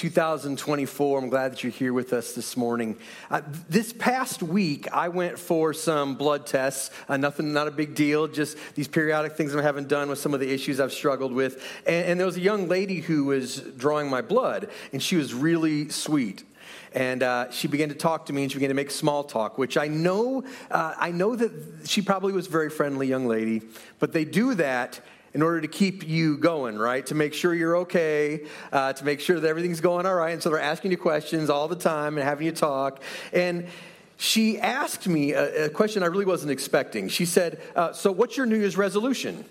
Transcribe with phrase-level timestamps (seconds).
[0.00, 1.18] 2024.
[1.18, 2.96] I'm glad that you're here with us this morning.
[3.30, 6.90] Uh, this past week, I went for some blood tests.
[7.06, 10.32] Uh, nothing, not a big deal, just these periodic things I'm having done with some
[10.32, 11.62] of the issues I've struggled with.
[11.86, 15.34] And, and there was a young lady who was drawing my blood, and she was
[15.34, 16.44] really sweet
[16.92, 19.58] and uh, she began to talk to me and she began to make small talk
[19.58, 21.52] which i know uh, i know that
[21.84, 23.62] she probably was a very friendly young lady
[23.98, 25.00] but they do that
[25.32, 27.06] in order to keep you going, right?
[27.06, 30.32] To make sure you're okay, uh, to make sure that everything's going all right.
[30.32, 33.02] And so they're asking you questions all the time and having you talk.
[33.32, 33.68] And
[34.16, 37.08] she asked me a, a question I really wasn't expecting.
[37.08, 39.44] She said, uh, So, what's your New Year's resolution?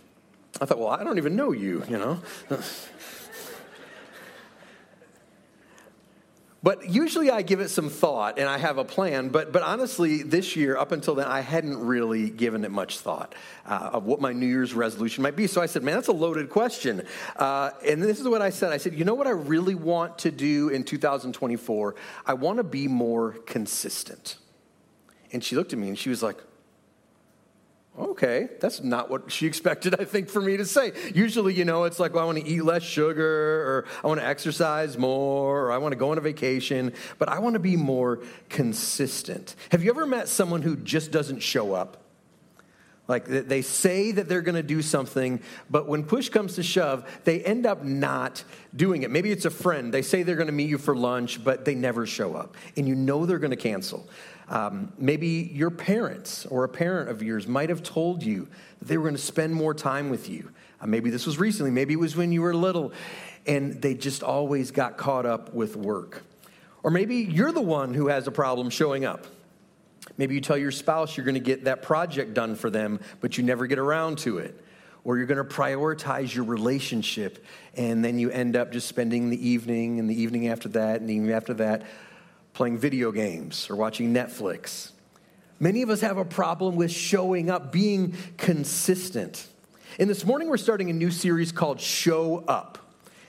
[0.61, 2.21] I thought, Well, I don't even know you, you know?
[6.61, 9.29] But usually I give it some thought and I have a plan.
[9.29, 13.33] But, but honestly, this year, up until then, I hadn't really given it much thought
[13.65, 15.47] uh, of what my New Year's resolution might be.
[15.47, 17.03] So I said, man, that's a loaded question.
[17.37, 20.19] Uh, and this is what I said I said, you know what I really want
[20.19, 21.95] to do in 2024?
[22.25, 24.37] I want to be more consistent.
[25.31, 26.37] And she looked at me and she was like,
[27.99, 30.93] Okay, that's not what she expected, I think, for me to say.
[31.13, 34.21] Usually, you know, it's like, well, I want to eat less sugar, or I want
[34.21, 37.59] to exercise more, or I want to go on a vacation, but I want to
[37.59, 39.55] be more consistent.
[39.71, 41.97] Have you ever met someone who just doesn't show up?
[43.09, 47.09] Like they say that they're going to do something, but when push comes to shove,
[47.23, 48.43] they end up not
[48.75, 49.09] doing it.
[49.09, 49.91] Maybe it's a friend.
[49.91, 52.55] They say they're going to meet you for lunch, but they never show up.
[52.77, 54.07] And you know they're going to cancel.
[54.49, 58.47] Um, maybe your parents or a parent of yours might have told you
[58.79, 60.49] that they were going to spend more time with you.
[60.81, 62.91] Uh, maybe this was recently, maybe it was when you were little,
[63.45, 66.23] and they just always got caught up with work.
[66.81, 69.27] Or maybe you're the one who has a problem showing up.
[70.17, 73.37] Maybe you tell your spouse you're going to get that project done for them, but
[73.37, 74.59] you never get around to it.
[75.03, 77.45] Or you're going to prioritize your relationship,
[77.75, 81.09] and then you end up just spending the evening and the evening after that and
[81.09, 81.83] the evening after that
[82.59, 84.91] playing video games or watching Netflix.
[85.61, 89.47] Many of us have a problem with showing up, being consistent.
[89.97, 92.77] And this morning we're starting a new series called Show Up.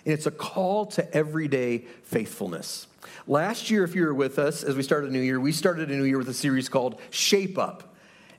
[0.04, 2.88] And it's a call to everyday faithfulness.
[3.28, 5.92] Last year, if you were with us as we started a new year, we started
[5.92, 7.89] a new year with a series called Shape Up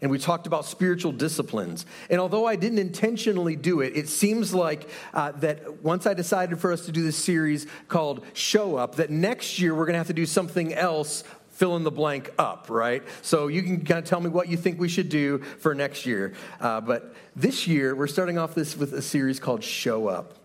[0.02, 1.86] and we talked about spiritual disciplines.
[2.10, 6.60] And although I didn't intentionally do it, it seems like uh, that once I decided
[6.60, 10.00] for us to do this series called Show Up, that next year we're going to
[10.00, 13.04] have to do something else fill in the blank up, right?
[13.22, 16.08] So you can kind of tell me what you think we should do for next
[16.08, 16.34] year.
[16.60, 20.41] Uh, but this year, we're starting off this with a series called Show Up.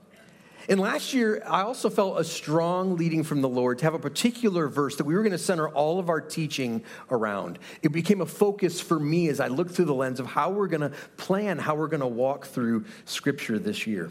[0.69, 3.99] And last year, I also felt a strong leading from the Lord to have a
[3.99, 7.59] particular verse that we were going to center all of our teaching around.
[7.83, 10.67] It became a focus for me as I looked through the lens of how we're
[10.67, 14.11] going to plan, how we're going to walk through Scripture this year.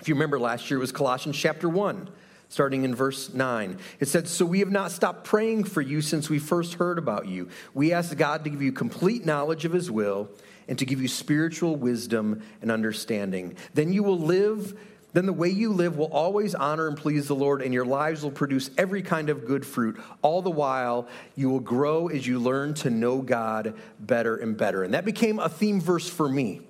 [0.00, 2.08] If you remember last year, it was Colossians chapter 1
[2.48, 3.78] starting in verse 9.
[3.98, 7.26] It said, So we have not stopped praying for you since we first heard about
[7.26, 7.48] you.
[7.72, 10.28] We ask God to give you complete knowledge of his will
[10.68, 13.56] and to give you spiritual wisdom and understanding.
[13.72, 14.78] Then you will live
[15.12, 18.22] then the way you live will always honor and please the Lord, and your lives
[18.22, 20.00] will produce every kind of good fruit.
[20.22, 21.06] All the while,
[21.36, 24.84] you will grow as you learn to know God better and better.
[24.84, 26.62] And that became a theme verse for me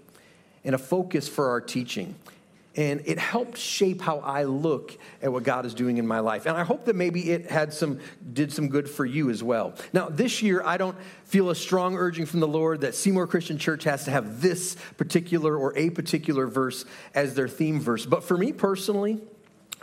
[0.64, 2.16] and a focus for our teaching.
[2.74, 6.46] And it helped shape how I look at what God is doing in my life.
[6.46, 8.00] And I hope that maybe it had some,
[8.32, 9.74] did some good for you as well.
[9.92, 13.58] Now, this year, I don't feel a strong urging from the Lord that Seymour Christian
[13.58, 18.06] Church has to have this particular or a particular verse as their theme verse.
[18.06, 19.20] But for me personally,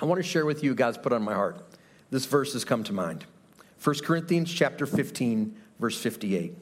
[0.02, 1.64] I want to share with you God's put on my heart.
[2.10, 3.26] This verse has come to mind.
[3.84, 6.56] 1 Corinthians chapter 15, verse 58.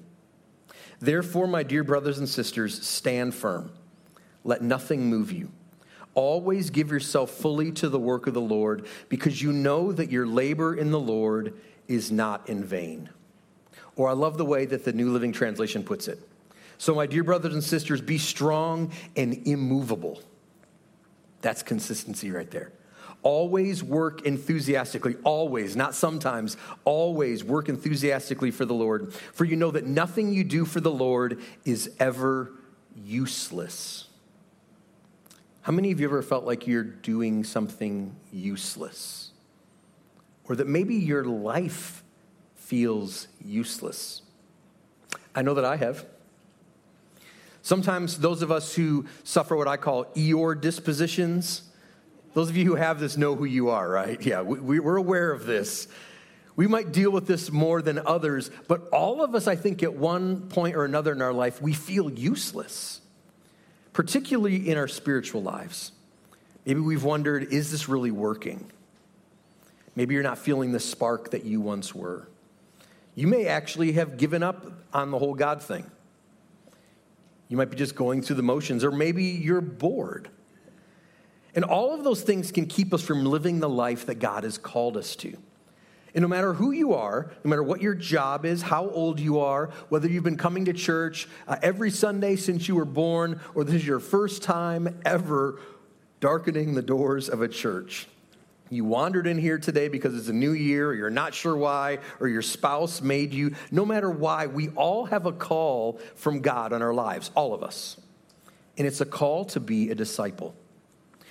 [1.00, 3.72] Therefore, my dear brothers and sisters, stand firm.
[4.44, 5.52] Let nothing move you.
[6.18, 10.26] Always give yourself fully to the work of the Lord because you know that your
[10.26, 11.54] labor in the Lord
[11.88, 13.12] is not in vain.
[13.96, 16.18] Or I love the way that the New Living Translation puts it.
[16.80, 20.20] So, my dear brothers and sisters, be strong and immovable.
[21.42, 22.72] That's consistency right there.
[23.22, 29.70] Always work enthusiastically, always, not sometimes, always work enthusiastically for the Lord, for you know
[29.70, 32.54] that nothing you do for the Lord is ever
[32.96, 34.07] useless.
[35.68, 39.32] How many of you ever felt like you're doing something useless?
[40.46, 42.06] Or that maybe your life
[42.56, 44.22] feels useless?
[45.36, 46.06] I know that I have.
[47.64, 51.64] Sometimes those of us who suffer what I call Eeyore dispositions,
[52.34, 54.26] those of you who have this know who you are, right?
[54.26, 55.90] Yeah, we, are aware of this.
[56.56, 59.96] We might deal with this more than others, but all of us, I think, at
[59.96, 63.02] one point or another in our life, we feel useless
[63.98, 65.92] particularly in our spiritual lives.
[66.68, 68.72] Maybe we've wondered is this really working?
[69.96, 72.30] Maybe you're not feeling the spark that you once were.
[73.16, 75.90] You may actually have given up on the whole God thing.
[77.50, 80.30] You might be just going through the motions, or maybe you're bored.
[81.56, 84.60] And all of those things can keep us from living the life that God has
[84.60, 85.36] called us to.
[86.14, 89.40] And no matter who you are, no matter what your job is, how old you
[89.40, 93.64] are, whether you've been coming to church uh, every Sunday since you were born, or
[93.64, 95.60] this is your first time ever
[96.20, 98.08] darkening the doors of a church,
[98.70, 102.00] you wandered in here today because it's a new year, or you're not sure why,
[102.20, 103.56] or your spouse made you.
[103.72, 107.64] No matter why, we all have a call from God on our lives, all of
[107.64, 107.98] us.
[108.78, 110.54] And it's a call to be a disciple.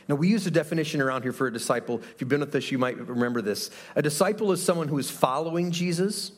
[0.08, 2.00] Now, we use a definition around here for a disciple.
[2.00, 3.70] If you've been with us, you might remember this.
[3.96, 6.30] A disciple is someone who is following Jesus,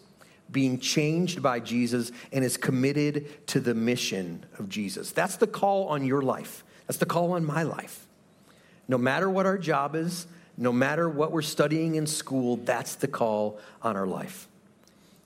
[0.50, 5.12] being changed by Jesus, and is committed to the mission of Jesus.
[5.12, 6.64] That's the call on your life.
[6.86, 8.06] That's the call on my life.
[8.88, 10.26] No matter what our job is,
[10.56, 14.48] no matter what we're studying in school, that's the call on our life.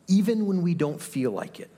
[0.08, 1.70] Even when we don't feel like it,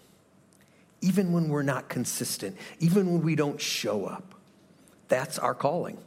[1.03, 4.35] even when we're not consistent, even when we don't show up,
[5.09, 5.99] that's our calling.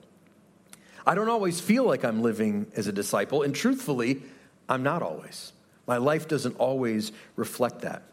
[1.08, 4.22] I don't always feel like I'm living as a disciple, and truthfully,
[4.68, 5.54] I'm not always.
[5.88, 8.04] My life doesn't always reflect that.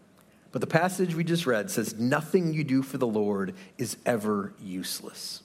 [0.53, 4.55] But the passage we just read says, Nothing you do for the Lord is ever
[4.63, 5.43] useless.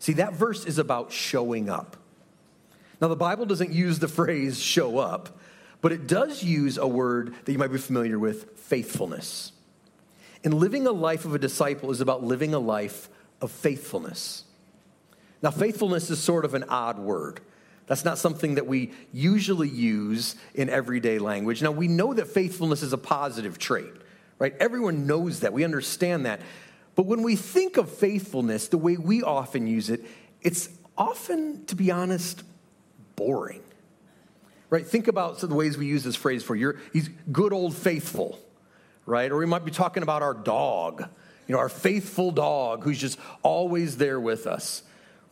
[0.00, 1.96] See, that verse is about showing up.
[3.00, 5.38] Now, the Bible doesn't use the phrase show up,
[5.80, 9.52] but it does use a word that you might be familiar with faithfulness.
[10.44, 13.08] And living a life of a disciple is about living a life
[13.40, 14.44] of faithfulness.
[15.42, 17.40] Now, faithfulness is sort of an odd word.
[17.86, 21.62] That's not something that we usually use in everyday language.
[21.62, 23.92] Now, we know that faithfulness is a positive trait,
[24.38, 24.54] right?
[24.60, 25.52] Everyone knows that.
[25.52, 26.40] We understand that.
[26.94, 30.04] But when we think of faithfulness, the way we often use it,
[30.42, 32.42] it's often, to be honest,
[33.16, 33.62] boring.
[34.70, 34.86] Right?
[34.86, 37.76] Think about some of the ways we use this phrase for you're he's good old
[37.76, 38.38] faithful,
[39.04, 39.30] right?
[39.30, 41.02] Or we might be talking about our dog,
[41.46, 44.82] you know, our faithful dog who's just always there with us.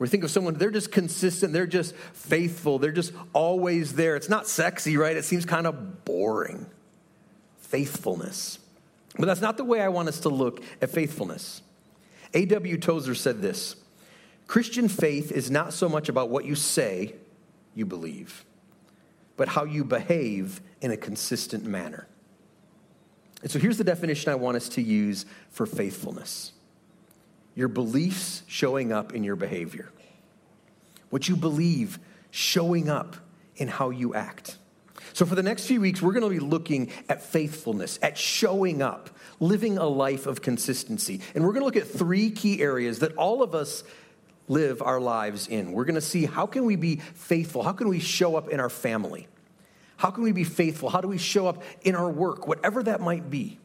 [0.01, 4.17] Or think of someone, they're just consistent, they're just faithful, they're just always there.
[4.17, 5.15] It's not sexy, right?
[5.15, 6.65] It seems kind of boring.
[7.59, 8.59] Faithfulness.
[9.19, 11.61] But that's not the way I want us to look at faithfulness.
[12.33, 12.79] A.W.
[12.79, 13.77] Tozer said this
[14.47, 17.15] Christian faith is not so much about what you say
[17.75, 18.47] you believe,
[19.37, 22.09] but how you behave in a consistent manner.
[23.43, 26.53] And so here's the definition I want us to use for faithfulness
[27.55, 29.91] your beliefs showing up in your behavior,
[31.11, 31.99] what you believe
[32.31, 33.17] showing up
[33.57, 34.57] in how you act.
[35.13, 38.81] So, for the next few weeks, we're going to be looking at faithfulness, at showing
[38.81, 39.11] up,
[39.41, 41.21] living a life of consistency.
[41.35, 43.83] And we're going to look at three key areas that all of us
[44.49, 45.73] live our lives in.
[45.73, 47.63] We're going to see how can we be faithful?
[47.63, 49.29] How can we show up in our family?
[49.97, 50.91] How can we be faithful?
[50.91, 53.59] How do we show up in our work, whatever that might be?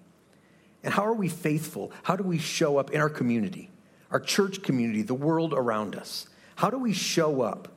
[0.84, 1.92] And how are we faithful?
[2.04, 3.70] How do we show up in our community,
[4.16, 6.30] our church community, the world around us?
[6.56, 7.68] How do we show up?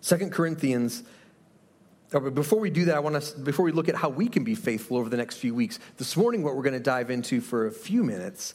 [0.00, 1.02] Second Corinthians
[2.14, 4.42] oh, before we do that, I want to, before we look at how we can
[4.42, 7.42] be faithful over the next few weeks, this morning, what we're going to dive into
[7.42, 8.54] for a few minutes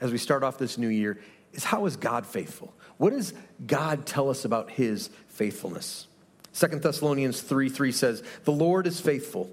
[0.00, 1.20] as we start off this new year
[1.52, 2.72] is how is God faithful?
[2.96, 3.34] What does
[3.66, 6.06] God tell us about his faithfulness?
[6.52, 9.50] Second Thessalonians 3 3 says, The Lord is faithful.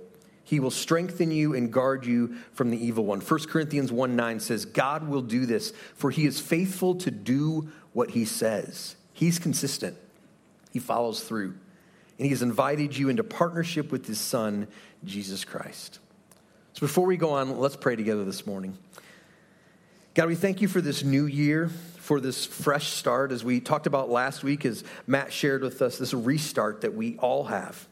[0.51, 3.21] He will strengthen you and guard you from the evil one.
[3.21, 7.71] 1 Corinthians 1 9 says, God will do this, for he is faithful to do
[7.93, 8.97] what he says.
[9.13, 9.95] He's consistent,
[10.73, 11.55] he follows through.
[12.17, 14.67] And he has invited you into partnership with his son,
[15.05, 15.99] Jesus Christ.
[16.73, 18.77] So before we go on, let's pray together this morning.
[20.15, 23.87] God, we thank you for this new year for this fresh start, as we talked
[23.87, 27.87] about last week, as Matt shared with us, this restart that we all have.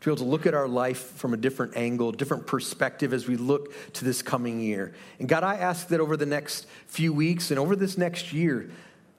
[0.00, 3.26] To be able to look at our life from a different angle, different perspective as
[3.26, 4.94] we look to this coming year.
[5.18, 8.70] And God, I ask that over the next few weeks and over this next year,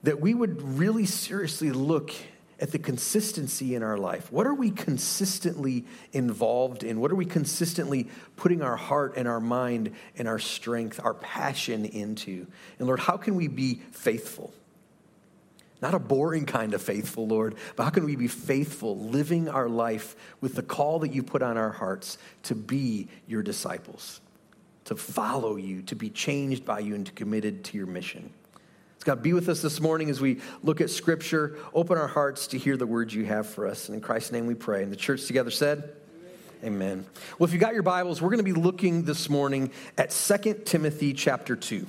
[0.03, 2.13] that we would really seriously look
[2.61, 4.31] at the consistency in our life.
[4.31, 6.99] What are we consistently involved in?
[6.99, 11.85] What are we consistently putting our heart and our mind and our strength, our passion
[11.85, 12.47] into?
[12.77, 14.53] And Lord, how can we be faithful?
[15.81, 19.69] Not a boring kind of faithful, Lord, but how can we be faithful, living our
[19.69, 24.19] life with the call that you put on our hearts to be your disciples,
[24.85, 28.33] to follow you, to be changed by you, and to committed to your mission?
[29.05, 31.57] God, be with us this morning as we look at Scripture.
[31.73, 33.87] Open our hearts to hear the words you have for us.
[33.87, 34.83] And in Christ's name we pray.
[34.83, 35.95] And the church together said,
[36.61, 36.75] Amen.
[36.75, 37.05] Amen.
[37.37, 40.63] Well, if you got your Bibles, we're going to be looking this morning at 2
[40.65, 41.85] Timothy chapter 2.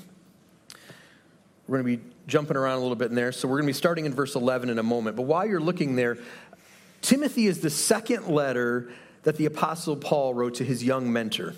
[1.67, 3.33] We're going to be jumping around a little bit in there.
[3.33, 5.17] So we're going to be starting in verse 11 in a moment.
[5.17, 6.17] But while you're looking there,
[7.03, 8.91] Timothy is the second letter
[9.25, 11.55] that the Apostle Paul wrote to his young mentor,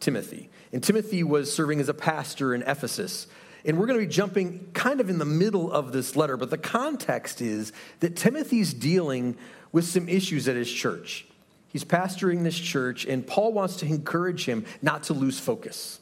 [0.00, 0.50] Timothy.
[0.72, 3.26] And Timothy was serving as a pastor in Ephesus.
[3.64, 6.50] And we're going to be jumping kind of in the middle of this letter, but
[6.50, 9.36] the context is that Timothy's dealing
[9.72, 11.26] with some issues at his church.
[11.68, 15.98] He's pastoring this church, and Paul wants to encourage him not to lose focus,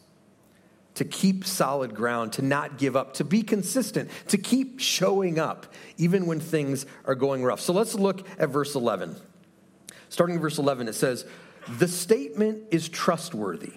[0.94, 5.72] to keep solid ground, to not give up, to be consistent, to keep showing up,
[5.96, 7.60] even when things are going rough.
[7.60, 9.16] So let's look at verse 11.
[10.08, 11.24] Starting in verse 11, it says,
[11.78, 13.72] The statement is trustworthy.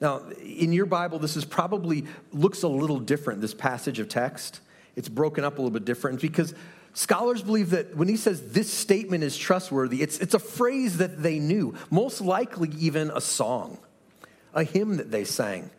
[0.00, 4.60] Now, in your Bible, this is probably looks a little different, this passage of text.
[4.96, 6.54] It's broken up a little bit different because
[6.94, 11.22] scholars believe that when he says this statement is trustworthy, it's, it's a phrase that
[11.22, 13.78] they knew, most likely even a song,
[14.54, 15.70] a hymn that they sang.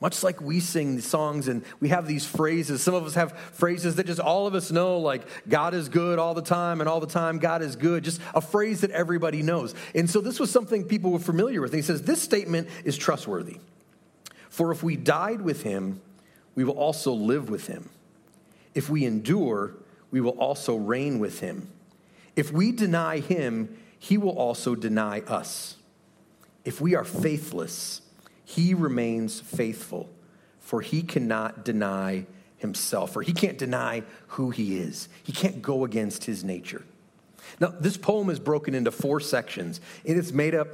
[0.00, 2.82] Much like we sing songs and we have these phrases.
[2.82, 6.20] Some of us have phrases that just all of us know, like God is good
[6.20, 8.04] all the time, and all the time God is good.
[8.04, 9.74] Just a phrase that everybody knows.
[9.96, 11.72] And so this was something people were familiar with.
[11.72, 13.58] And he says, This statement is trustworthy.
[14.50, 16.00] For if we died with him,
[16.54, 17.90] we will also live with him.
[18.74, 19.74] If we endure,
[20.12, 21.70] we will also reign with him.
[22.36, 25.76] If we deny him, he will also deny us.
[26.64, 28.00] If we are faithless,
[28.48, 30.08] he remains faithful,
[30.58, 32.24] for he cannot deny
[32.56, 35.10] himself, or he can't deny who he is.
[35.22, 36.82] He can't go against his nature.
[37.60, 40.66] Now, this poem is broken into four sections, and it's made up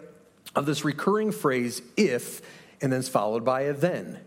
[0.54, 2.42] of this recurring phrase, if,
[2.80, 4.20] and then it's followed by a then.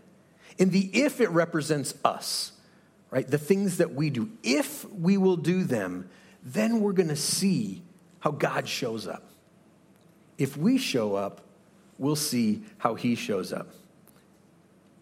[0.58, 2.52] In the if, it represents us,
[3.10, 3.26] right?
[3.26, 4.28] The things that we do.
[4.42, 6.10] If we will do them,
[6.42, 7.82] then we're going to see
[8.20, 9.30] how God shows up.
[10.36, 11.47] If we show up,
[11.98, 13.68] we'll see how he shows up.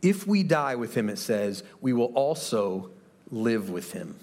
[0.03, 2.91] If we die with him, it says, we will also
[3.31, 4.17] live with him.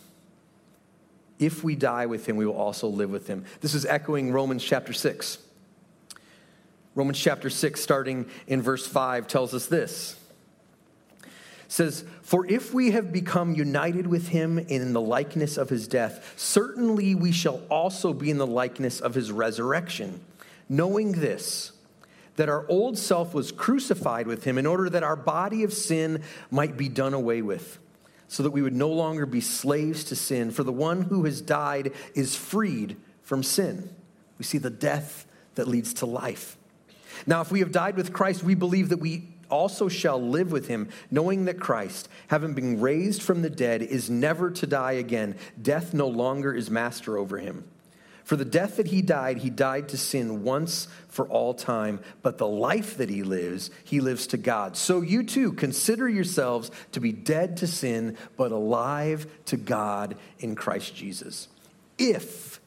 [1.40, 3.46] If we die with him, we will also live with him.
[3.62, 5.40] This is echoing Romans chapter 6.
[6.96, 10.16] Romans chapter 6, starting in verse 5, tells us this.
[11.22, 11.30] It
[11.68, 16.34] says, For if we have become united with him in the likeness of his death,
[16.38, 20.22] certainly we shall also be in the likeness of his resurrection,
[20.70, 21.73] knowing this
[22.36, 26.24] that our old self was crucified with him in order that our body of sin
[26.50, 27.80] might be done away with,
[28.28, 30.52] so that we would no longer be slaves to sin.
[30.52, 33.94] For the one who has died is freed from sin.
[34.38, 35.26] We see the death
[35.56, 36.58] that leads to life.
[37.28, 40.68] Now, if we have died with Christ, we believe that we also shall live with
[40.68, 45.36] him, knowing that Christ, having been raised from the dead, is never to die again.
[45.62, 47.64] Death no longer is master over him.
[48.24, 52.38] For the death that he died, he died to sin once for all time, but
[52.38, 54.78] the life that he lives, he lives to God.
[54.78, 60.56] So you too consider yourselves to be dead to sin, but alive to God in
[60.56, 61.50] Christ Jesus.
[61.98, 62.62] If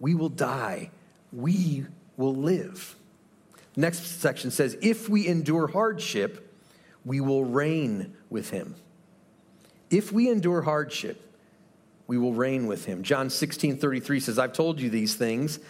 [0.00, 0.90] we will die,
[1.32, 2.96] we will live.
[3.76, 6.52] Next section says, if we endure hardship,
[7.04, 8.74] we will reign with him.
[9.90, 11.24] If we endure hardship,
[12.10, 13.04] we will reign with him.
[13.04, 15.60] John 16 33 says, I've told you these things.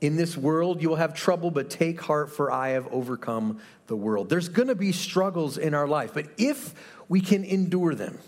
[0.00, 3.94] In this world, you will have trouble, but take heart, for I have overcome the
[3.94, 4.30] world.
[4.30, 6.72] There's going to be struggles in our life, but if
[7.10, 8.18] we can endure them,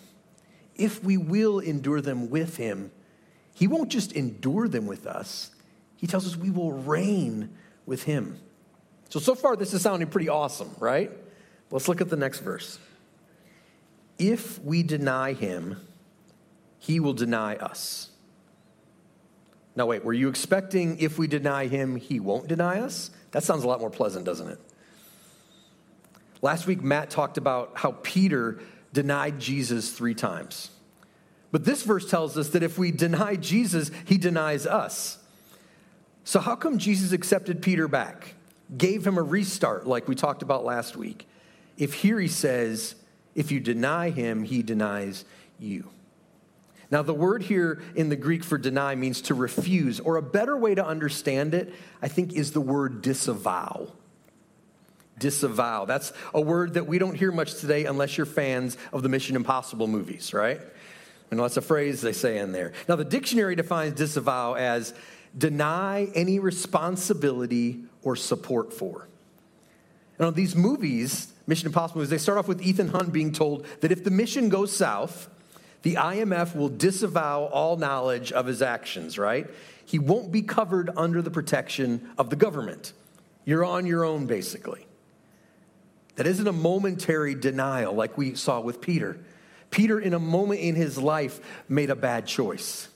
[0.75, 2.91] if we will endure them with him,
[3.55, 5.51] he won't just endure them with us.
[5.97, 8.39] He tells us we will reign with him.
[9.09, 11.11] So, so far, this is sounding pretty awesome, right?
[11.71, 12.79] Let's look at the next verse.
[14.19, 15.81] If we deny him,
[16.79, 18.11] he will deny us.
[19.75, 23.11] Now, wait, were you expecting if we deny him, he won't deny us?
[23.33, 24.59] That sounds a lot more pleasant, doesn't it?
[26.41, 28.61] Last week, Matt talked about how Peter
[28.93, 30.71] denied Jesus three times.
[31.53, 35.19] But this verse tells us that if we deny Jesus, he denies us.
[36.25, 38.35] So, how come Jesus accepted Peter back,
[38.77, 41.27] gave him a restart like we talked about last week?
[41.79, 42.95] If here he says,
[43.35, 45.25] if you deny him, he denies
[45.59, 45.91] you.
[46.91, 50.57] Now, the word here in the Greek for deny means to refuse, or a better
[50.57, 53.89] way to understand it, I think, is the word disavow.
[55.19, 55.87] Disavow.
[55.87, 59.35] That's a word that we don't hear much today unless you're fans of the Mission
[59.35, 60.61] Impossible movies, right?
[61.31, 62.73] And that's a phrase they say in there.
[62.89, 64.95] Now, the dictionary defines disavow as
[65.37, 69.09] deny any responsibility or support for.
[70.21, 73.91] Now, these movies, Mission Impossible movies, they start off with Ethan Hunt being told that
[73.91, 75.29] if the mission goes south,
[75.83, 79.49] the IMF will disavow all knowledge of his actions, right?
[79.85, 82.93] He won't be covered under the protection of the government.
[83.45, 84.87] You're on your own, basically.
[86.17, 89.19] That isn't a momentary denial like we saw with Peter.
[89.71, 92.89] Peter, in a moment in his life, made a bad choice.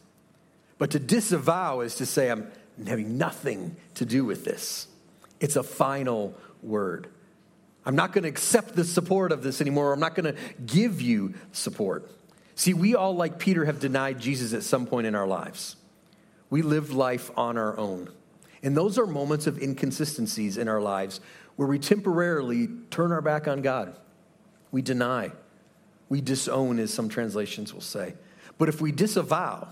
[0.79, 2.51] But to disavow is to say, I'm
[2.87, 4.87] having nothing to do with this.
[5.39, 7.09] It's a final word.
[7.85, 9.93] I'm not going to accept the support of this anymore.
[9.93, 12.11] I'm not going to give you support.
[12.55, 15.77] See, we all, like Peter, have denied Jesus at some point in our lives.
[16.51, 18.11] We lived life on our own.
[18.63, 21.21] And those are moments of inconsistencies in our lives
[21.57, 23.97] where we temporarily turn our back on God.
[24.71, 25.33] We deny.
[26.09, 28.15] We disown, as some translations will say.
[28.59, 29.69] But if we disavow,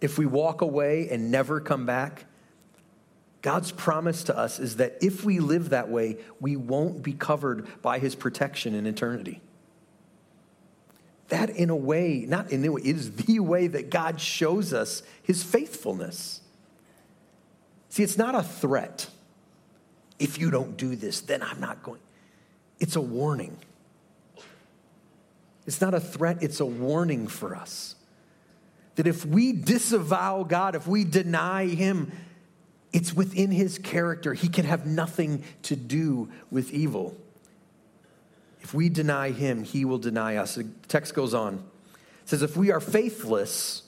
[0.00, 2.24] if we walk away and never come back,
[3.42, 7.80] God's promise to us is that if we live that way, we won't be covered
[7.80, 9.40] by his protection in eternity.
[11.28, 15.02] That, in a way, not in a way, is the way that God shows us
[15.22, 16.40] his faithfulness.
[17.88, 19.08] See, it's not a threat.
[20.18, 22.00] If you don't do this, then I'm not going.
[22.78, 23.56] It's a warning.
[25.66, 27.96] It's not a threat, it's a warning for us.
[28.94, 32.12] That if we disavow God, if we deny Him,
[32.92, 34.32] it's within His character.
[34.32, 37.16] He can have nothing to do with evil.
[38.66, 40.56] If we deny Him, He will deny us.
[40.56, 41.62] The text goes on.
[42.22, 43.84] It says, If we are faithless,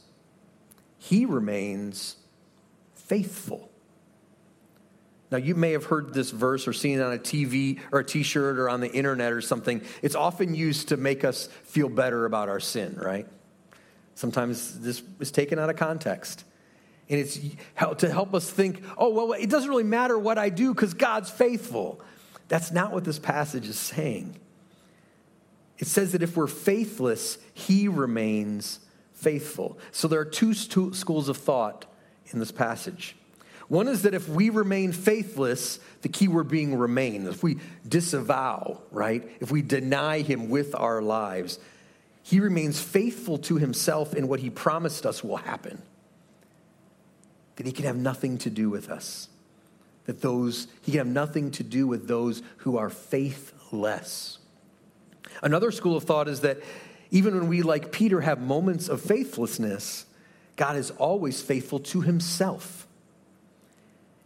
[0.98, 2.14] He remains
[2.94, 3.72] faithful.
[5.32, 8.04] Now, you may have heard this verse or seen it on a TV or a
[8.04, 9.82] t shirt or on the internet or something.
[10.00, 13.26] It's often used to make us feel better about our sin, right?
[14.14, 16.44] Sometimes this is taken out of context.
[17.08, 17.40] And it's
[17.96, 21.30] to help us think, oh, well, it doesn't really matter what I do because God's
[21.30, 22.00] faithful.
[22.46, 24.38] That's not what this passage is saying.
[25.78, 28.80] It says that if we're faithless, He remains
[29.14, 29.78] faithful.
[29.92, 31.86] So there are two schools of thought
[32.32, 33.16] in this passage.
[33.68, 38.80] One is that if we remain faithless, the key word being remain, if we disavow,
[38.90, 39.30] right?
[39.40, 41.58] If we deny him with our lives,
[42.22, 45.82] he remains faithful to himself in what he promised us will happen.
[47.56, 49.28] That he can have nothing to do with us.
[50.06, 54.38] That those, he can have nothing to do with those who are faithless.
[55.42, 56.58] Another school of thought is that
[57.10, 60.06] even when we, like Peter, have moments of faithlessness,
[60.56, 62.86] God is always faithful to himself.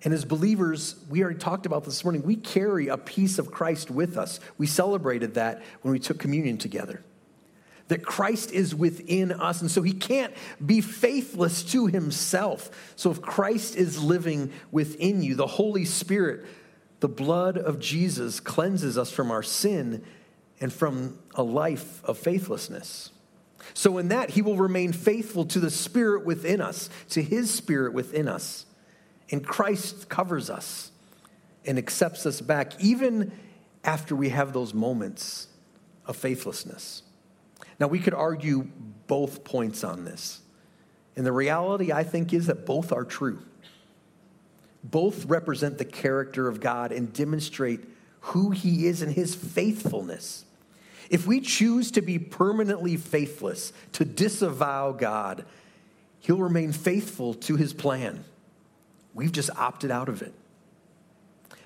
[0.04, 3.90] And as believers, we already talked about this morning, we carry a piece of Christ
[3.90, 4.40] with us.
[4.58, 7.04] We celebrated that when we took communion together.
[7.88, 10.32] That Christ is within us, and so he can't
[10.64, 12.70] be faithless to himself.
[12.96, 16.46] So if Christ is living within you, the Holy Spirit,
[17.00, 20.02] the blood of Jesus cleanses us from our sin
[20.62, 23.10] and from a life of faithlessness.
[23.74, 27.92] So in that, he will remain faithful to the Spirit within us, to his Spirit
[27.92, 28.64] within us.
[29.30, 30.92] And Christ covers us
[31.66, 33.32] and accepts us back, even
[33.82, 35.48] after we have those moments
[36.06, 37.02] of faithlessness.
[37.80, 38.68] Now, we could argue
[39.08, 40.40] both points on this.
[41.16, 43.42] And the reality, I think, is that both are true.
[44.84, 47.80] Both represent the character of God and demonstrate
[48.20, 50.44] who He is and His faithfulness.
[51.12, 55.44] If we choose to be permanently faithless, to disavow God,
[56.20, 58.24] He'll remain faithful to His plan.
[59.12, 60.32] We've just opted out of it.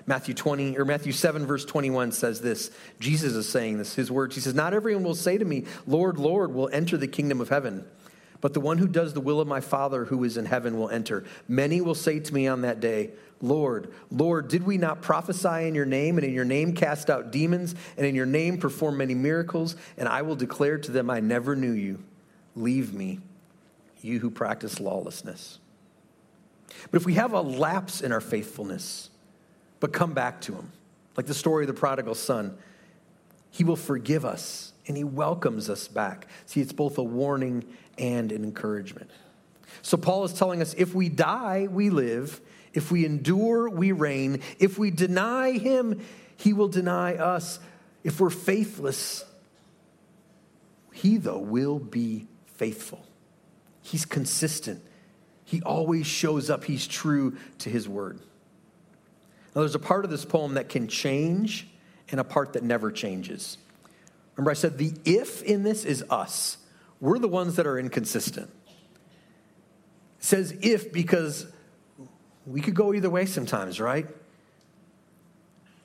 [0.05, 2.73] Matthew 20 or Matthew 7 verse 21 says this.
[2.99, 4.35] Jesus is saying this, his words.
[4.35, 7.49] He says, "Not everyone will say to me, Lord, Lord, will enter the kingdom of
[7.49, 7.85] heaven,
[8.41, 10.91] but the one who does the will of my Father who is in heaven will
[10.91, 11.25] enter.
[11.49, 15.75] Many will say to me on that day, Lord, Lord, did we not prophesy in
[15.75, 19.15] your name, and in your name cast out demons, and in your name perform many
[19.15, 19.77] miracles?
[19.99, 22.03] And I will declare to them, I never knew you.
[22.55, 23.21] Leave me,
[24.01, 25.59] you who practice lawlessness.
[26.91, 29.11] But if we have a lapse in our faithfulness,
[29.81, 30.73] but come back to Him,
[31.17, 32.57] like the story of the prodigal son,
[33.51, 36.27] He will forgive us and He welcomes us back.
[36.47, 37.65] See, it's both a warning
[37.99, 39.11] and an encouragement.
[39.83, 42.41] So, Paul is telling us if we die, we live.
[42.73, 44.43] If we endure, we reign.
[44.59, 46.01] If we deny Him,
[46.37, 47.59] He will deny us.
[48.05, 49.25] If we're faithless,
[50.93, 53.05] He, though, will be faithful.
[53.83, 54.83] He's consistent.
[55.45, 56.65] He always shows up.
[56.65, 58.19] He's true to his word.
[59.55, 61.69] Now, there's a part of this poem that can change
[62.11, 63.57] and a part that never changes.
[64.35, 66.59] Remember, I said the if in this is us.
[67.01, 68.51] We're the ones that are inconsistent.
[70.19, 71.47] It says if because
[72.47, 74.07] we could go either way sometimes, right?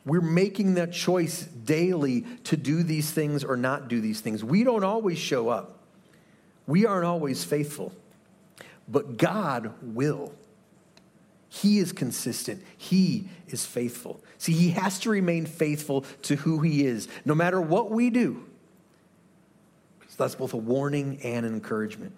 [0.06, 4.44] We're making that choice daily to do these things or not do these things.
[4.44, 5.80] We don't always show up,
[6.68, 7.94] we aren't always faithful
[8.92, 10.34] but God will.
[11.50, 12.64] He is consistent.
[12.78, 14.22] He is faithful.
[14.38, 18.46] See, he has to remain faithful to who he is, no matter what we do.
[20.12, 22.12] So that's both a warning and an encouragement.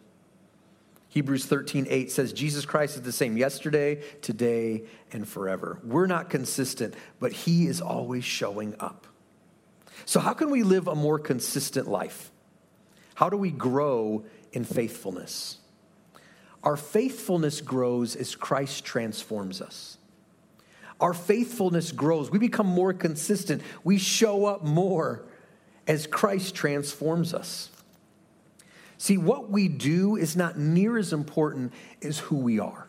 [1.09, 5.79] Hebrews 13, 8 says, Jesus Christ is the same yesterday, today, and forever.
[5.83, 9.05] We're not consistent, but He is always showing up.
[10.05, 12.31] So, how can we live a more consistent life?
[13.13, 15.59] How do we grow in faithfulness?
[16.63, 19.99] Our faithfulness grows as Christ transforms us.
[20.99, 22.31] Our faithfulness grows.
[22.31, 23.61] We become more consistent.
[23.83, 25.25] We show up more
[25.85, 27.69] as Christ transforms us.
[29.03, 32.87] See, what we do is not near as important as who we are.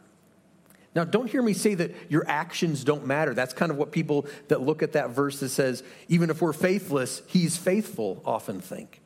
[0.95, 3.35] Now, don't hear me say that your actions don't matter.
[3.35, 6.53] That's kind of what people that look at that verse that says, even if we're
[6.53, 9.01] faithless, he's faithful, often think.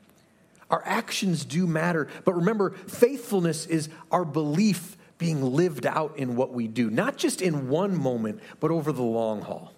[0.68, 2.08] Our actions do matter.
[2.26, 7.40] But remember, faithfulness is our belief being lived out in what we do, not just
[7.40, 9.72] in one moment, but over the long haul.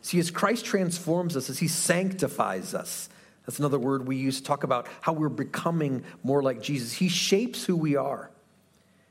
[0.00, 3.08] See, as Christ transforms us, as he sanctifies us,
[3.46, 6.92] that's another word we use to talk about how we're becoming more like Jesus.
[6.92, 8.30] He shapes who we are.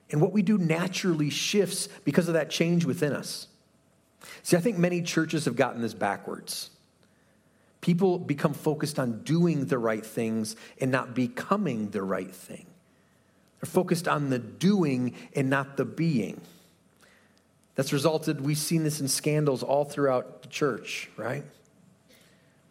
[0.10, 3.48] And what we do naturally shifts because of that change within us.
[4.44, 6.70] See, I think many churches have gotten this backwards.
[7.82, 12.66] People become focused on doing the right things and not becoming the right thing.
[13.60, 16.42] They're focused on the doing and not the being.
[17.76, 21.44] That's resulted, we've seen this in scandals all throughout the church, right?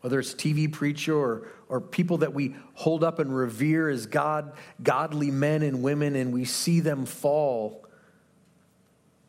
[0.00, 4.52] Whether it's TV preacher or, or people that we hold up and revere as God,
[4.82, 7.84] godly men and women, and we see them fall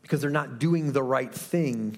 [0.02, 1.98] because they're not doing the right thing,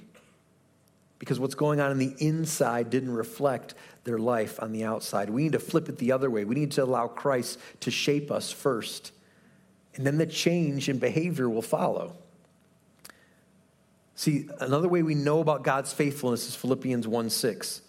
[1.20, 5.30] because what's going on in the inside didn't reflect their life on the outside.
[5.30, 6.44] We need to flip it the other way.
[6.44, 9.12] We need to allow Christ to shape us first,
[9.96, 12.16] and then the change in behavior will follow.
[14.16, 17.82] See, another way we know about God's faithfulness is Philippians 1 6.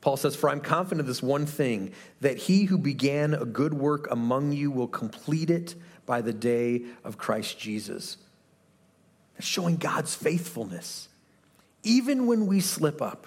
[0.00, 3.74] Paul says, For I'm confident of this one thing, that he who began a good
[3.74, 8.16] work among you will complete it by the day of Christ Jesus.
[9.34, 11.08] That's showing God's faithfulness.
[11.82, 13.26] Even when we slip up,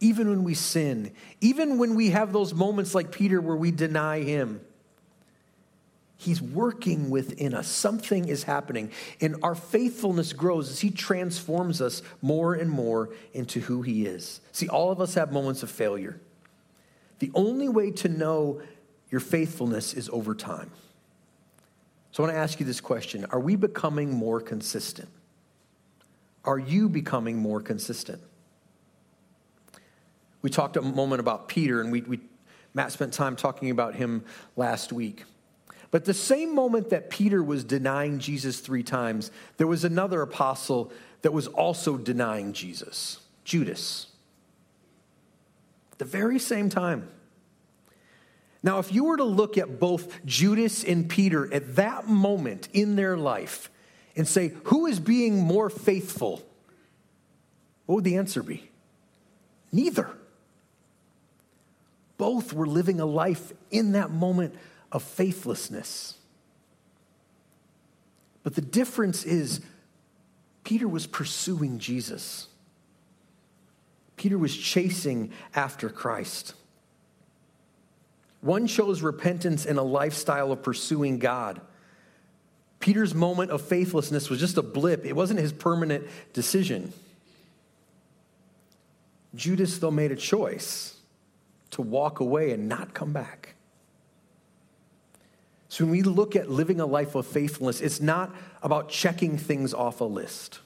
[0.00, 4.20] even when we sin, even when we have those moments like Peter where we deny
[4.20, 4.60] him,
[6.20, 7.68] He's working within us.
[7.68, 8.90] Something is happening.
[9.20, 14.40] And our faithfulness grows as He transforms us more and more into who He is.
[14.50, 16.20] See, all of us have moments of failure.
[17.20, 18.60] The only way to know
[19.10, 20.72] your faithfulness is over time.
[22.10, 25.08] So I want to ask you this question Are we becoming more consistent?
[26.44, 28.20] Are you becoming more consistent?
[30.42, 32.20] We talked a moment about Peter, and we, we
[32.74, 34.24] Matt spent time talking about him
[34.56, 35.24] last week.
[35.90, 40.92] But the same moment that Peter was denying Jesus three times, there was another apostle
[41.22, 44.08] that was also denying Jesus Judas.
[45.96, 47.08] The very same time.
[48.62, 52.96] Now, if you were to look at both Judas and Peter at that moment in
[52.96, 53.70] their life
[54.16, 56.42] and say, who is being more faithful?
[57.86, 58.68] What would the answer be?
[59.72, 60.10] Neither.
[62.16, 64.54] Both were living a life in that moment
[64.92, 66.14] of faithlessness.
[68.42, 69.60] But the difference is,
[70.64, 72.48] Peter was pursuing Jesus.
[74.16, 76.54] Peter was chasing after Christ.
[78.40, 81.60] One shows repentance in a lifestyle of pursuing God.
[82.80, 86.92] Peter's moment of faithlessness was just a blip, it wasn't his permanent decision.
[89.34, 90.96] Judas, though, made a choice
[91.70, 93.54] to walk away and not come back.
[95.68, 99.74] So when we look at living a life of faithfulness, it's not about checking things
[99.74, 100.60] off a list,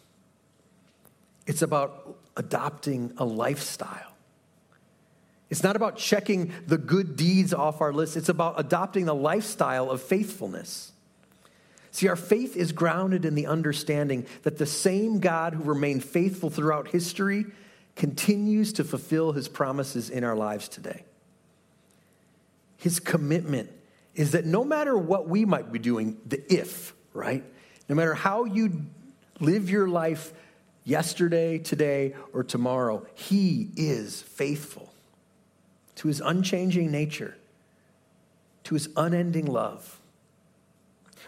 [1.47, 4.09] it's about adopting a lifestyle.
[5.51, 9.91] It's not about checking the good deeds off our list, it's about adopting a lifestyle
[9.91, 10.93] of faithfulness.
[11.91, 16.49] See, our faith is grounded in the understanding that the same God who remained faithful
[16.49, 17.45] throughout history
[17.97, 21.05] continues to fulfill his promises in our lives today.
[22.79, 23.69] His commitment
[24.15, 27.45] is that no matter what we might be doing, the if, right?
[27.89, 28.87] No matter how you
[29.41, 30.33] live your life
[30.85, 34.93] yesterday, today, or tomorrow, He is faithful
[35.97, 37.37] to His unchanging nature,
[38.65, 39.99] to His unending love.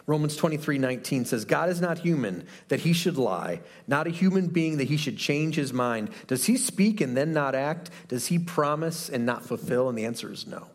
[0.07, 4.49] Romans 23 19 says, God is not human that he should lie, not a human
[4.49, 6.11] being that he should change his mind.
[6.27, 7.91] Does he speak and then not act?
[8.09, 9.89] Does he promise and not fulfill?
[9.89, 10.67] And the answer is no.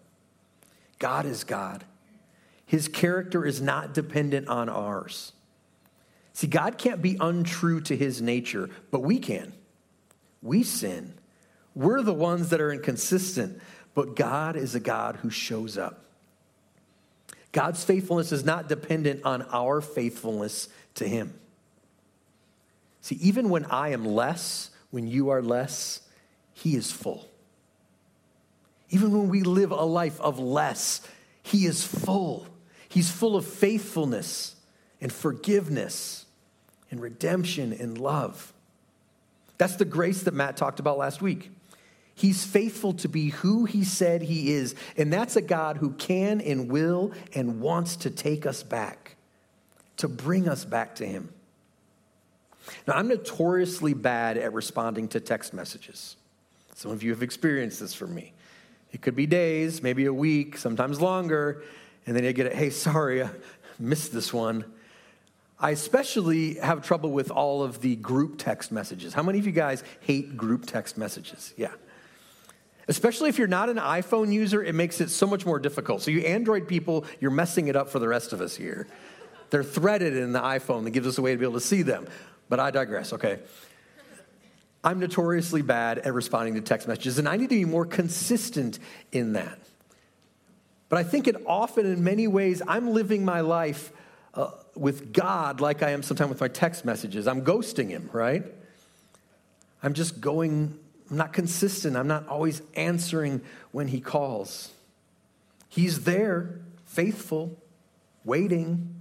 [0.97, 1.85] God is God.
[2.69, 5.33] His character is not dependent on ours.
[6.33, 9.53] See, God can't be untrue to his nature, but we can.
[10.43, 11.15] We sin.
[11.73, 13.59] We're the ones that are inconsistent,
[13.95, 16.05] but God is a God who shows up.
[17.53, 21.33] God's faithfulness is not dependent on our faithfulness to Him.
[23.01, 26.01] See, even when I am less, when you are less,
[26.53, 27.27] He is full.
[28.91, 31.01] Even when we live a life of less,
[31.41, 32.45] He is full.
[32.89, 34.55] He's full of faithfulness
[34.99, 36.25] and forgiveness
[36.91, 38.51] and redemption and love.
[39.57, 41.51] That's the grace that Matt talked about last week.
[42.15, 44.75] He's faithful to be who he said he is.
[44.97, 49.15] And that's a God who can and will and wants to take us back,
[49.97, 51.29] to bring us back to him.
[52.87, 56.17] Now, I'm notoriously bad at responding to text messages.
[56.75, 58.33] Some of you have experienced this from me.
[58.91, 61.63] It could be days, maybe a week, sometimes longer,
[62.05, 63.29] and then you get it, hey, sorry, I
[63.77, 64.65] missed this one.
[65.59, 69.13] I especially have trouble with all of the group text messages.
[69.13, 71.53] How many of you guys hate group text messages?
[71.57, 71.71] Yeah.
[72.87, 76.01] Especially if you're not an iPhone user, it makes it so much more difficult.
[76.01, 78.87] So, you Android people, you're messing it up for the rest of us here.
[79.49, 81.81] They're threaded in the iPhone that gives us a way to be able to see
[81.81, 82.07] them.
[82.47, 83.39] But I digress, okay?
[84.83, 88.79] I'm notoriously bad at responding to text messages, and I need to be more consistent
[89.11, 89.59] in that.
[90.89, 93.91] But I think it often, in many ways, I'm living my life
[94.33, 97.27] uh, with God like I am sometimes with my text messages.
[97.27, 98.43] I'm ghosting Him, right?
[99.83, 100.77] I'm just going,
[101.09, 101.95] I'm not consistent.
[101.95, 104.71] I'm not always answering when He calls.
[105.69, 107.55] He's there, faithful,
[108.25, 108.95] waiting.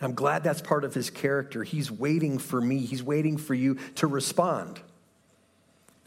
[0.00, 1.62] I'm glad that's part of His character.
[1.62, 4.80] He's waiting for me, He's waiting for you to respond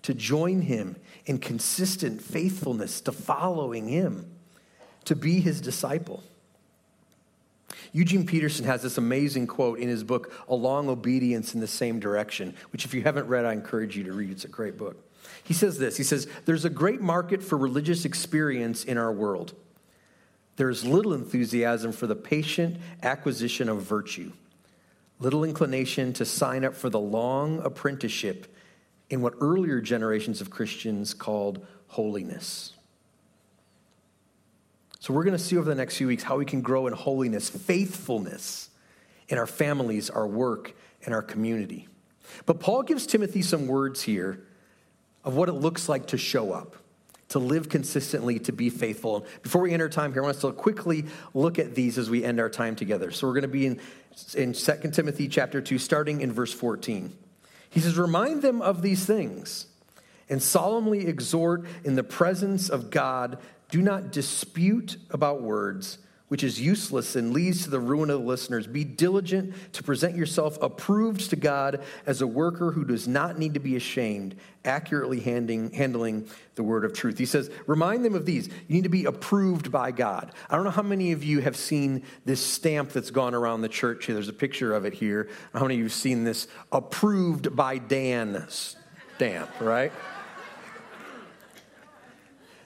[0.03, 4.29] to join him in consistent faithfulness to following him,
[5.05, 6.23] to be his disciple.
[7.91, 11.99] Eugene Peterson has this amazing quote in his book, A Long Obedience in the Same
[11.99, 14.31] Direction, which, if you haven't read, I encourage you to read.
[14.31, 14.97] It's a great book.
[15.43, 19.53] He says this He says, There's a great market for religious experience in our world.
[20.55, 24.33] There's little enthusiasm for the patient acquisition of virtue,
[25.19, 28.53] little inclination to sign up for the long apprenticeship
[29.09, 32.73] in what earlier generations of Christians called holiness.
[34.99, 36.93] So, we're going to see over the next few weeks how we can grow in
[36.93, 38.69] holiness, faithfulness
[39.29, 40.73] in our families, our work,
[41.05, 41.87] and our community.
[42.45, 44.45] But Paul gives Timothy some words here
[45.23, 46.75] of what it looks like to show up,
[47.29, 49.25] to live consistently, to be faithful.
[49.41, 52.09] Before we end our time here, I want us to quickly look at these as
[52.09, 53.11] we end our time together.
[53.11, 53.79] So, we're going to be in,
[54.35, 57.13] in 2 Timothy chapter 2, starting in verse 14.
[57.69, 59.67] He says, Remind them of these things
[60.29, 63.39] and solemnly exhort in the presence of God.
[63.69, 65.97] Do not dispute about words,
[66.29, 68.65] which is useless and leads to the ruin of the listeners.
[68.65, 73.55] Be diligent to present yourself approved to God as a worker who does not need
[73.55, 77.17] to be ashamed, accurately handing, handling the word of truth.
[77.17, 78.47] He says, remind them of these.
[78.47, 80.31] You need to be approved by God.
[80.49, 83.69] I don't know how many of you have seen this stamp that's gone around the
[83.69, 84.13] church here.
[84.13, 85.29] There's a picture of it here.
[85.53, 89.91] How many of you have seen this approved by Dan stamp, right?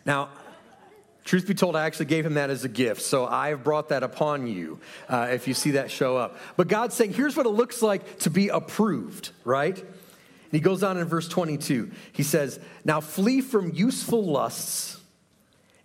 [0.05, 0.29] Now,
[1.23, 3.89] Truth be told, I actually gave him that as a gift, so I have brought
[3.89, 6.37] that upon you uh, if you see that show up.
[6.57, 9.77] But God's saying, here's what it looks like to be approved, right?
[9.77, 11.91] And he goes on in verse 22.
[12.11, 14.99] He says, Now flee from useful lusts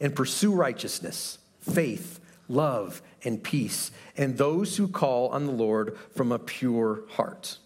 [0.00, 6.32] and pursue righteousness, faith, love, and peace, and those who call on the Lord from
[6.32, 7.58] a pure heart.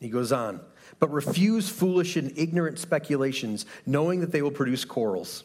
[0.00, 0.60] He goes on,
[1.00, 5.44] but refuse foolish and ignorant speculations, knowing that they will produce quarrels.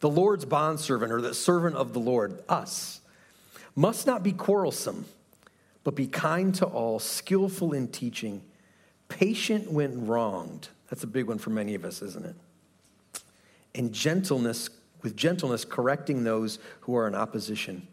[0.00, 3.00] The Lord's bondservant, or the servant of the Lord, us,
[3.76, 5.04] must not be quarrelsome,
[5.84, 8.42] but be kind to all, skillful in teaching,
[9.08, 10.68] patient when wronged.
[10.88, 12.36] That's a big one for many of us, isn't it?
[13.74, 14.70] And gentleness,
[15.02, 17.86] with gentleness, correcting those who are in opposition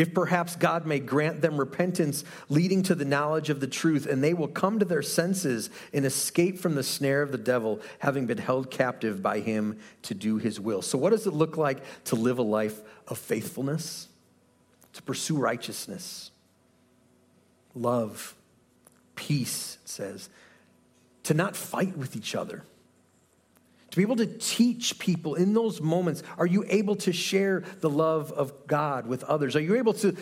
[0.00, 4.24] if perhaps God may grant them repentance leading to the knowledge of the truth, and
[4.24, 8.24] they will come to their senses and escape from the snare of the devil, having
[8.24, 10.80] been held captive by him to do his will.
[10.80, 14.08] So, what does it look like to live a life of faithfulness?
[14.94, 16.30] To pursue righteousness,
[17.74, 18.34] love,
[19.16, 20.30] peace, says,
[21.24, 22.64] to not fight with each other
[23.90, 26.22] to be able to teach people in those moments.
[26.38, 29.56] Are you able to share the love of God with others?
[29.56, 30.16] Are you able to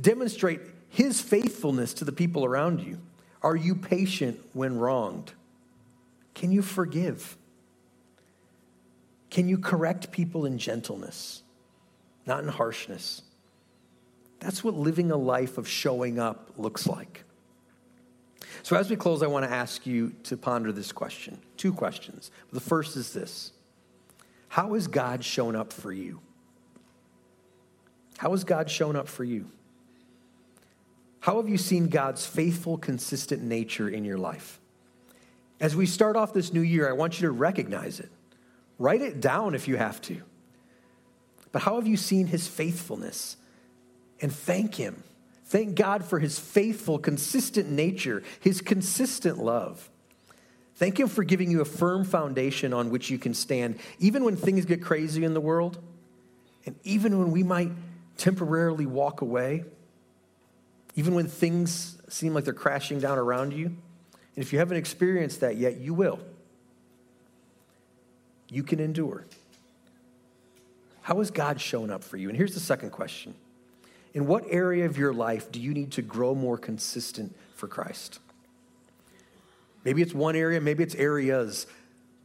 [0.00, 2.98] demonstrate His faithfulness to the people around you?
[3.42, 5.32] Are you patient when wronged?
[6.34, 7.36] Can you forgive?
[9.30, 11.42] Can you correct people in gentleness,
[12.26, 13.22] not in harshness?
[14.40, 17.24] That's what living a life of showing up looks like.
[18.62, 22.30] So, as we close, I want to ask you to ponder this question two questions.
[22.52, 23.52] The first is this
[24.48, 26.20] How has God shown up for you?
[28.18, 29.50] How has God shown up for you?
[31.20, 34.60] How have you seen God's faithful, consistent nature in your life?
[35.60, 38.10] As we start off this new year, I want you to recognize it.
[38.78, 40.20] Write it down if you have to.
[41.52, 43.36] But how have you seen his faithfulness?
[44.20, 45.04] And thank him.
[45.52, 49.90] Thank God for his faithful, consistent nature, his consistent love.
[50.76, 54.34] Thank him for giving you a firm foundation on which you can stand, even when
[54.34, 55.78] things get crazy in the world,
[56.64, 57.70] and even when we might
[58.16, 59.64] temporarily walk away,
[60.96, 63.66] even when things seem like they're crashing down around you.
[63.66, 63.76] And
[64.36, 66.18] if you haven't experienced that yet, you will.
[68.48, 69.26] You can endure.
[71.02, 72.30] How has God shown up for you?
[72.30, 73.34] And here's the second question
[74.12, 78.18] In what area of your life do you need to grow more consistent for Christ?
[79.84, 81.66] Maybe it's one area, maybe it's areas,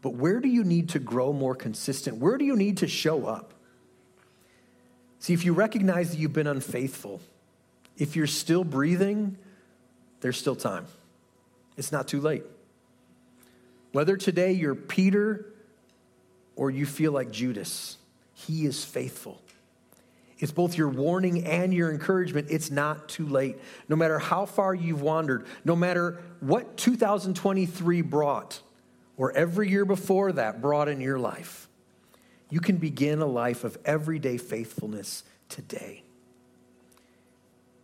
[0.02, 2.18] but where do you need to grow more consistent?
[2.18, 3.54] Where do you need to show up?
[5.20, 7.20] See, if you recognize that you've been unfaithful,
[7.98, 9.38] if you're still breathing,
[10.22, 10.86] there's still time.
[11.78, 12.44] It's not too late.
[13.92, 15.46] Whether today you're Peter
[16.56, 17.98] or you feel like Judas,
[18.34, 19.42] he is faithful.
[20.40, 22.48] It's both your warning and your encouragement.
[22.50, 23.58] It's not too late.
[23.90, 28.62] No matter how far you've wandered, no matter what 2023 brought,
[29.18, 31.68] or every year before that brought in your life,
[32.50, 36.04] you can begin a life of everyday faithfulness today.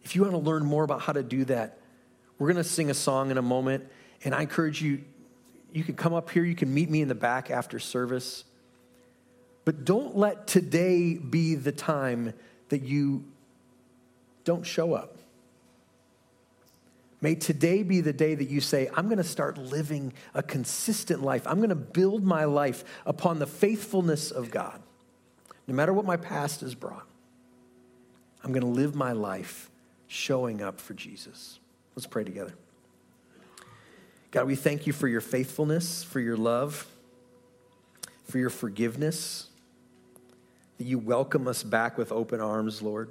[0.04, 1.80] If you want to learn more about how to do that,
[2.38, 3.88] we're going to sing a song in a moment.
[4.24, 5.04] And I encourage you,
[5.72, 8.44] you can come up here, you can meet me in the back after service.
[9.66, 12.34] But don't let today be the time
[12.70, 13.24] that you
[14.44, 15.18] don't show up.
[17.22, 21.24] May today be the day that you say, I'm going to start living a consistent
[21.24, 21.48] life.
[21.48, 24.82] I'm going to build my life upon the faithfulness of God.
[25.66, 27.08] No matter what my past has brought,
[28.44, 29.70] I'm going to live my life
[30.08, 31.60] showing up for Jesus.
[31.96, 32.54] Let's pray together.
[34.32, 36.86] God, we thank you for your faithfulness, for your love,
[38.26, 39.48] for your forgiveness
[40.78, 43.10] that you welcome us back with open arms, Lord.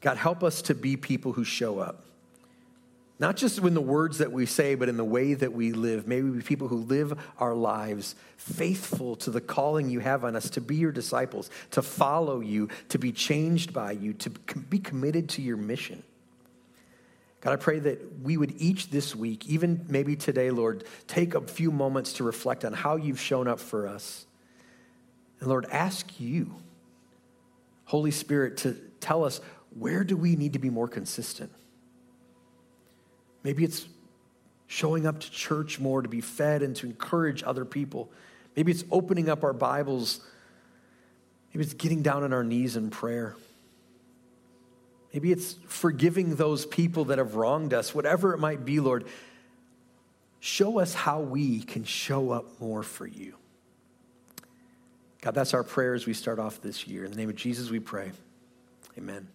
[0.00, 2.04] God, help us to be people who show up.
[3.18, 6.08] Not just in the words that we say, but in the way that we live.
[6.08, 10.34] May we be people who live our lives faithful to the calling you have on
[10.34, 14.80] us to be your disciples, to follow you, to be changed by you, to be
[14.80, 16.02] committed to your mission.
[17.42, 21.40] God, I pray that we would each this week, even maybe today, Lord, take a
[21.40, 24.26] few moments to reflect on how you've shown up for us.
[25.42, 26.54] And Lord, ask you,
[27.86, 29.40] Holy Spirit, to tell us
[29.76, 31.50] where do we need to be more consistent?
[33.42, 33.88] Maybe it's
[34.68, 38.08] showing up to church more to be fed and to encourage other people.
[38.54, 40.20] Maybe it's opening up our Bibles.
[41.52, 43.34] Maybe it's getting down on our knees in prayer.
[45.12, 49.06] Maybe it's forgiving those people that have wronged us, whatever it might be, Lord.
[50.38, 53.34] Show us how we can show up more for you.
[55.22, 57.04] God, that's our prayer as we start off this year.
[57.04, 58.10] In the name of Jesus, we pray.
[58.98, 59.28] Amen.